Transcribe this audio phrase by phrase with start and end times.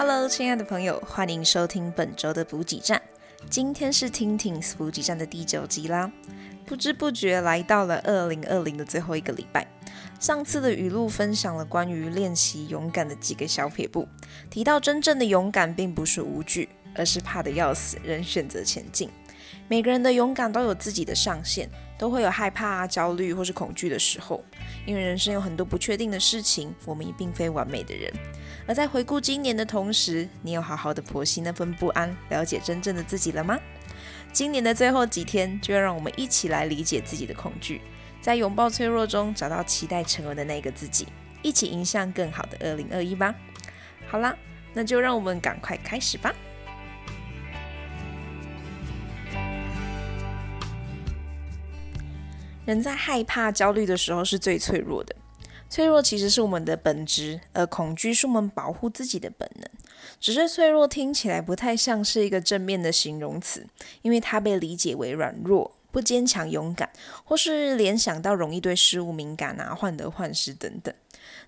[0.00, 3.02] Hello，亲爱的朋友，欢迎收听本周的补给站。
[3.50, 6.08] 今天是听听补给站的第九集啦。
[6.64, 9.66] 不知不觉来到了二零二零的最后一个礼拜。
[10.20, 14.06] 上次的语录分享了关于练习勇敢的几个小撇步，
[14.48, 19.10] 提到真正的勇敢并不是无惧，而是怕得要死仍选择前进。
[19.68, 21.68] 每个人的勇敢都有自己的上限，
[21.98, 24.42] 都会有害怕、焦虑或是恐惧的时候。
[24.86, 28.12] 因为人生有很多不确定的事情，我们也并非完美的人。
[28.66, 33.58] 而在回顾今年的同时，你有好好的剖析那份不安，了解真正的自己了吗？
[34.32, 37.80] 今年的最后几天，就要让我们一起来理解自己的恐惧，
[38.20, 41.06] 在拥抱脆弱中找到期待成为的那个自己，
[41.42, 43.34] 一起迎向更好的2021吧。
[44.06, 44.36] 好啦，
[44.72, 46.34] 那就让我们赶快开始吧。
[52.68, 55.16] 人在害怕、焦虑的时候是最脆弱的。
[55.70, 59.66] 脆弱其实是我们的本质，而恐惧是我们保护自己的本能。
[60.20, 63.66] 只是脆弱听起来不太像是一个正面的形容词，
[64.02, 66.90] 因为它被理解为软弱、不坚强、勇敢，
[67.24, 70.94] 或是联想到容易对事物敏感啊、患得患失等等。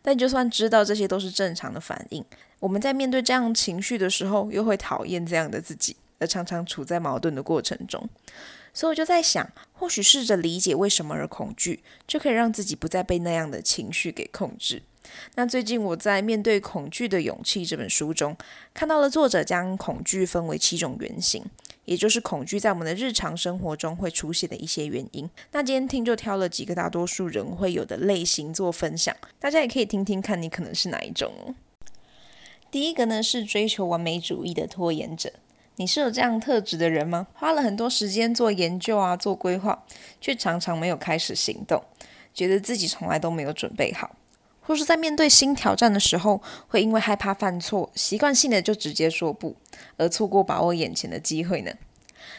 [0.00, 2.24] 但就算知道这些都是正常的反应，
[2.60, 8.08] 我们在面对这样情绪的时候，又会讨厌这样的自己，而常常处在矛盾的过程中。
[8.72, 14.82] 所以我就在想，或许试着理解为什么而恐惧，就可以让自己不再被那样的情绪给控制。
[15.34, 18.36] 那最近我在《面对恐惧的勇气》这本书中，
[18.72, 21.44] 看到了作者将恐惧分为七种原型，
[21.84, 25.28] 也就是恐惧在我们的日常生活中会出现的一些原因。
[25.50, 31.54] 那今天听就挑了几个大多数人会有的类型做分享，大家也可以听听看你可能是哪一种。
[32.70, 35.32] 第一个呢是追求完美主义的拖延者。
[35.80, 37.26] 你是有这样特质的人吗？
[37.32, 39.82] 花了很多时间做研究啊，做规划，
[40.20, 41.82] 却常常没有开始行动，
[42.34, 44.14] 觉得自己从来都没有准备好，
[44.60, 49.56] 或是在面对新挑战的时候，会因为害怕犯错，习惯性的就直接说不，
[49.96, 51.72] 而错过把握眼前的机会呢？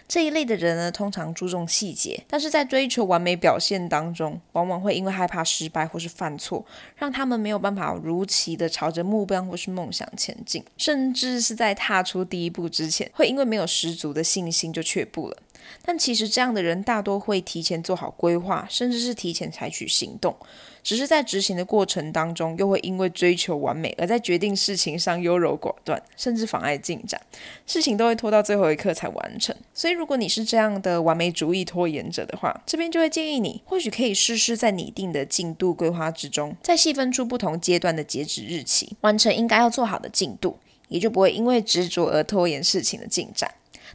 [0.07, 6.65] 这一类的人呢，通常注重细节，但是在追求完美表现当中，往往会因为害怕失败或是犯错，
[6.95, 15.37] 让他们没有办法如期的朝着目标或是梦想前进，甚至是在踏出第一步之前，会因为没有十足的信心就却步了。
[15.83, 20.35] 但其实这样的人大多会提前做好规划，甚至是提前采取行动，
[20.83, 27.19] 只是在执行的过程当中，又会因为追求完美而在决定事情上优柔寡断，甚至妨碍进展，
[27.65, 29.55] 事情都会拖到最后一刻才完成。
[29.73, 40.57] 所以，如果你是这样的完美主义拖延者的话，这边就会建议你，或许可以试试在拟定的进度规划之中，再细分出不同阶段的截止日期，完成应该要做好的进度，
[40.87, 43.51] 也就不会因为执着而拖延事情的进展。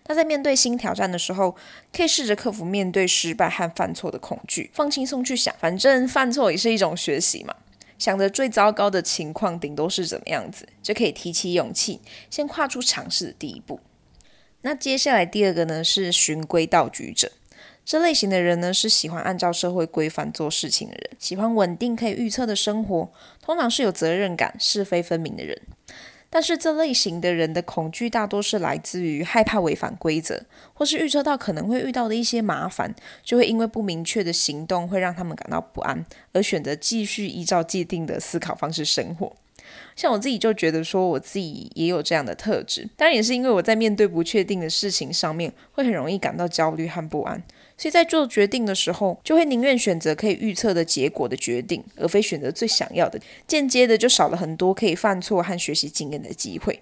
[0.06, 1.56] 那在面对新挑战的时候，
[1.92, 7.54] 可以试着克服面对失败和犯错的恐惧，放轻松去想，反正犯错也是一种学习嘛。
[7.98, 13.80] 想着最糟糕的情况顶多是怎么样子，就可以提起勇气，先跨出尝试的第一步。
[14.60, 17.32] 那接下来第二个呢，是循规蹈矩者。
[17.84, 25.62] 这类型的人呢，是喜欢按照社会规范做事情的人，喜欢稳定可以预测的生活，通常是有责任感、是非分明的人。
[26.28, 30.44] 但是这类型的人的恐惧大多是来自于害怕违反规则，
[30.74, 39.36] 或是预测到可能会遇到的一些麻烦，就会因为不明确的行动会让他们感到不安，而选择继续依照既定的思考方式生活。
[39.94, 47.42] 像我自己就觉得说，我自己也有这样的特质，当然也是因为我在面对不确定的事情上面，会很容易感到焦虑和不安。
[47.78, 53.20] 所以在做决定的时候，就会宁愿选择可以预测的结果的决定，而非选择最想要的。
[53.46, 56.80] 间接的就少了很多可以犯错和学习经验的机会。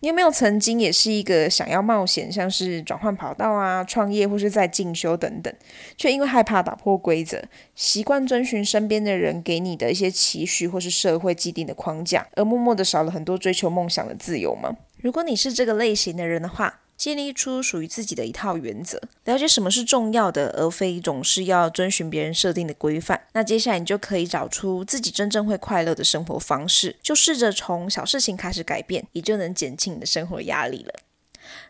[0.00, 5.54] 你有没有曾经也是一个想要冒险，像是转换跑道啊、创业或是在进修等等，
[5.96, 7.42] 却因为害怕打破规则，
[7.74, 14.76] 习惯遵循身边的人给你的一些期许或是社会既定的框架，而默默的少了很多追求梦想的自由吗？
[14.98, 23.20] 如果你是这个类型的人的话，建立出属于自己的一套原则，了解什么是重要的，而非总是要遵循别人设定的规范。
[23.32, 30.94] 那接下来你就可以找出自己真正会快乐的生活方式，就试着从小事情开始改变，也就能减轻你的生活压力了。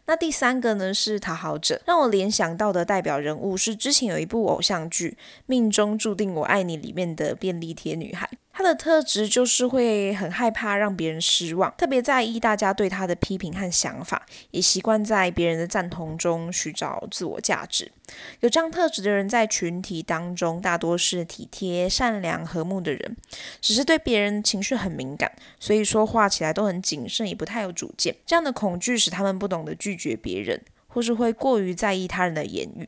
[0.05, 8.29] 那第三个呢，是讨好者，让我联想到的代表人物是之前有一部偶像剧《命中注定我爱你》里面的便利贴女孩。
[8.53, 17.91] 他的特质就是会很害怕让别人失望，特别在意大家对他的批评和想法，也习惯在别人的赞同中寻找自我价值。
[18.41, 23.17] 有这样特质的人，在群体当中大多是体贴、善良、和睦的人，
[23.63, 28.15] 只是对别人情绪很敏感，所以说话起来都很谨慎，也不太有主见。
[28.27, 32.87] 这样的恐惧使他们不懂得拒绝别人，或是会过于在意他人的言语。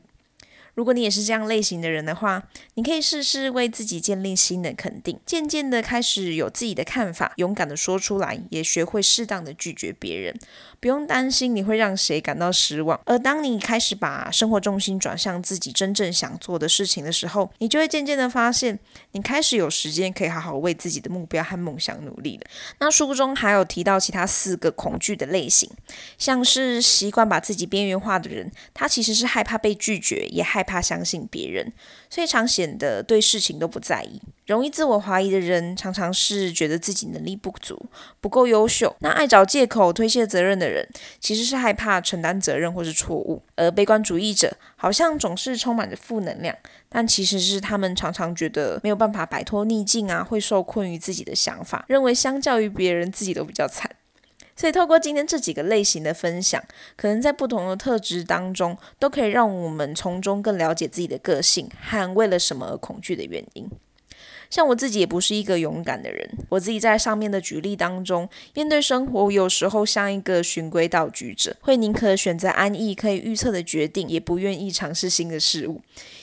[0.75, 2.43] 如果你也是这样类型的人的话，
[2.75, 10.37] 你可以试试为自己建立新的肯定，渐渐的开始有自己的看法，勇敢的说出来，也学会适当的拒绝别人，
[10.79, 12.99] 不用担心你会让谁感到失望。
[13.05, 18.77] 而当你开始把生活重心转向自己真正想做的事情的时候，你就会渐渐的发现，
[19.13, 22.43] 你开始有时间可以好好为自己的目标和梦想努力了。
[22.79, 25.69] 那书中还有提到其他四个恐惧的类型，
[26.17, 31.71] 像是习惯把自己边缘化的人，他其实是害怕被拒绝，也害怕相信别人，
[32.09, 34.21] 所以常显得对事情都不在意。
[34.45, 37.85] 容易自我怀疑的人，常常是觉得自己能力不足，
[38.19, 38.95] 不够优秀。
[38.99, 40.87] 那爱找借口推卸责任的人，
[41.19, 43.41] 其实是害怕承担责任或是错误。
[43.55, 46.55] 而悲观主义者，好像总是充满着负能量，
[46.89, 53.89] 但其实是他们常常觉得没有办法摆脱逆境啊，会受困于自己的想法，认为相较于别人，自己都比较惨。
[54.55, 56.63] 所以，透过今天这几个类型的分享，
[56.95, 63.69] 可能在不同的特质当中，都可以让我们从中更了解自己的个性和为了什么而恐惧的原因。
[64.49, 75.81] 像我自己也不是一个勇敢的人，我自己在上面的举例当中，面对生活，有时候像一个循规蹈矩者，会宁可选择安逸、可以预测的决定，也不愿意尝试新的事物，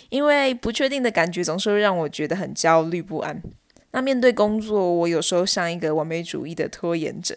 [0.09, 3.43] 因为不确定的感觉总是会让我觉得很焦虑不安。
[3.91, 7.37] 那面对工作，我有时候像一个完美主义的拖延者。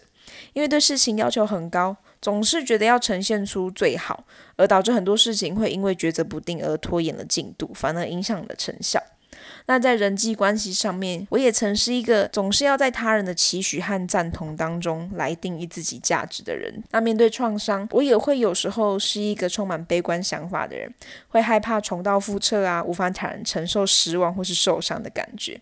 [0.52, 4.24] 因为对事情要求很高，总是觉得要呈现出最好，
[4.56, 9.02] 而导致很多事情会因为抉择不定而拖延了进度，反而影响了成效。
[9.66, 16.82] 那在人际关系上面，我也曾是一个总是要在他人的期许和赞同当中来定义自己价值的人。
[16.90, 20.92] 那面对创伤，我也会有时候是一个充满悲观想法的人，
[21.28, 25.60] 会害怕重蹈覆辙啊，无法坦然承受失望或是受伤的感觉。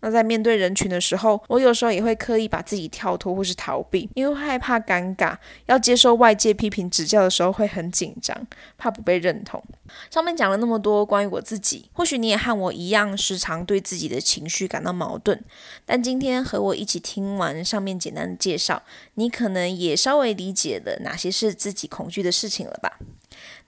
[0.00, 8.36] 那在面对人群的时候，我有时候也会刻意把自己跳脱或是逃避，因为害怕尴尬，要接受外界批评指教的时候会很紧张，
[8.76, 9.62] 怕不被认同。
[10.10, 15.42] 上面讲了那么多关于我自己，或许你也和我一样，时常对自己的情绪感到矛盾。
[15.84, 18.82] 但今天和我一起听完上面简单的介绍，
[19.14, 22.98] 你可能也稍微理解了哪些是自己恐惧的事情了吧？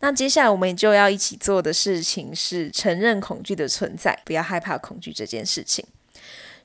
[0.00, 5.84] 那接下来我们就要一起做的事情是承认恐惧的存在，不要害怕恐惧这件事情。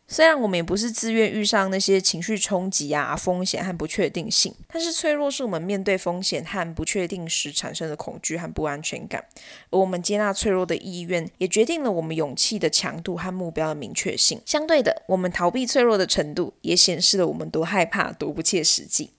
[0.05, 9.25] 虽然我们也不是自愿遇上那些情绪冲击啊、风险和不确定性，但是脆弱是我们面对风险和不确定时产生的恐惧和不安全感。
[9.71, 14.39] 而我们接纳脆弱的意愿，也决定了我们勇气的强度和目标的明确性。
[14.45, 19.11] 相对的，我们逃避脆弱的程度，也显示了我们多害怕、多不切实际。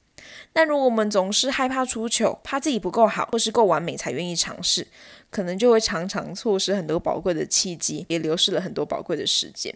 [0.52, 4.86] 但如果我们总是害怕出糗，怕自己不够好，或是够完美才愿意尝试，
[5.30, 9.74] 可能就会常常错失很多宝贵的契机，也流失了很多宝贵的时间。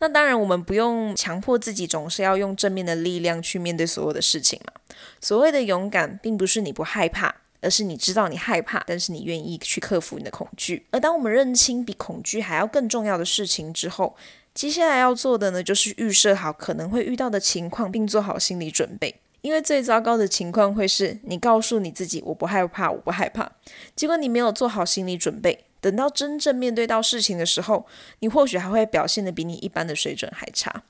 [0.00, 4.72] 那当然，我们不用强迫自己总是要用正面的力量去面对所有的事情嘛。
[5.20, 10.86] 所谓的勇敢，并不是你不害怕，而是你知道你害怕，但是你愿意去克服你的恐惧。
[10.90, 14.16] 而当我们认清比恐惧还要更重要的事情之后，
[14.54, 19.14] 接下来要做的呢，就是预设好可能会遇到的情况，并做好心理准备。
[19.40, 23.52] 因为最糟糕的情况会是你告诉你自己，我不害怕，我不害怕，
[23.94, 25.64] 结果你没有做好心理准备。
[25.80, 27.86] 等到真正面对到事情的时候，
[28.20, 30.82] 你或许还会表现得比你一般的水准还差。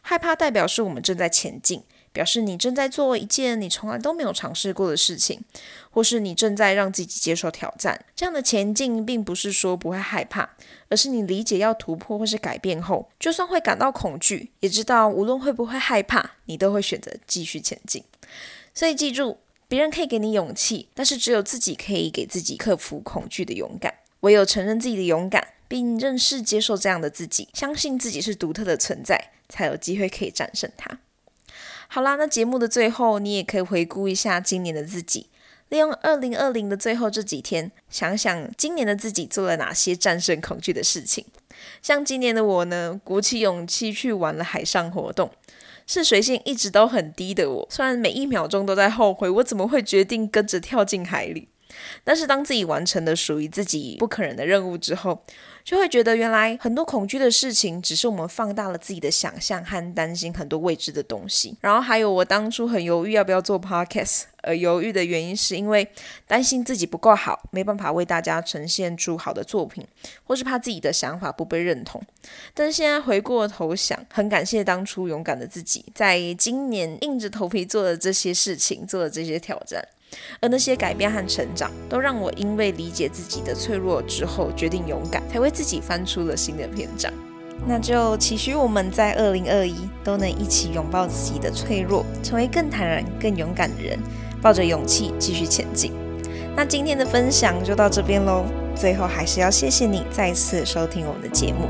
[0.00, 5.40] 害怕代表是我们正在前进，表示你正在做一件你从来都没有尝试过的事情，
[5.90, 8.04] 或是你正在让自己接受挑战。
[8.16, 10.56] 这样的前进并不是说不会害怕，
[10.88, 18.02] 而是你理解要突破或是改变后，就算会感到恐惧，也知道无论会不会害怕，你都会选择继续前进。
[18.74, 19.38] 所以记住，
[19.68, 23.94] 别人可以给你勇气，但是只有自己可以给自己克服恐惧的勇敢。
[24.22, 30.98] 唯有承认自己的勇敢，并认识、接受这样的自己，相信自己是独特的存在，才有机会可以战胜它。
[31.88, 35.28] 好啦，那节目的最后，你也可以回顾一下今年的自己，
[35.68, 41.26] 利用二零二零的最后这几天，想想今年的自己做了哪些战胜恐惧的事情。
[41.82, 45.30] 像今年的我呢，鼓起勇气去玩了海上活动，
[45.86, 51.48] 是水性一直都很低的我，虽然每一秒钟都在后悔，我怎么会决定跟着跳进海里。
[52.04, 55.22] 但是当自己完成了属于自己不可能的任务之后，
[55.64, 61.56] 就会觉得原来很多恐惧的事情，只是我们放大了自己的想象和担心很多未知的东西。
[61.60, 65.86] 然后还有我当初很犹豫要不要做 podcast，而犹豫的原因是因为
[66.26, 69.86] 担心自己不够好，没办法为大家呈现出好的作品，
[70.24, 72.02] 或是怕自己的想法不被认同。
[72.52, 79.86] 但是现在回过头想，很感谢当初勇敢的自己，在今年硬着头皮做了这些事情，做了这些挑战。
[80.40, 87.12] 而那些改变和成长，都让我因为理解自己的脆弱之后，决定勇敢，才为自己翻出了新的篇章。
[87.66, 93.98] 那就期许我们在二零二一都能一起拥抱自己的脆弱，成为更坦然、更勇敢的人，
[94.40, 95.92] 抱着勇气继续前进。
[96.56, 98.44] 那今天的分享就到这边喽。
[98.74, 101.68] 最后还是要谢谢你再次收听我们的节目。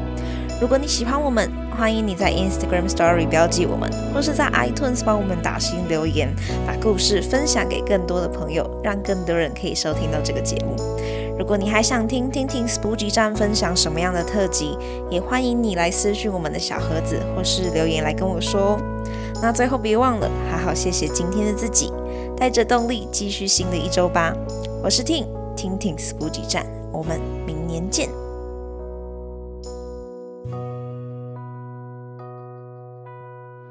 [0.62, 6.33] 如果你喜欢我们，欢迎你在 Instagram Story 标记我们，或是在 iTunes 帮我们打新留言，
[6.64, 10.76] 把故事分享给更多的朋友，让更多人可以收听到这个节目。
[11.37, 14.78] 如果你还想听听听 Spooky 站分享什么样的特辑，
[15.11, 18.78] 也欢迎你来私讯我们的小盒子，或是留言来跟我说哦。
[19.42, 21.92] 那最后别忘了，好好谢谢今天的自己，
[22.37, 24.33] 带着动力继续新的一周吧。
[24.81, 25.26] 我是 Ting，
[25.57, 28.22] 听听 Spooky 站，我们明年见。